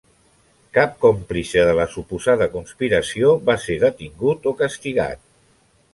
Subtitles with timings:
[0.77, 5.27] Cap còmplice de la suposada conspiració va ser detingut o castigat.